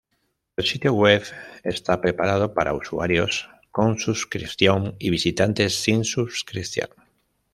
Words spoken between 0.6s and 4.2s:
sitio web está preparado para usuarios con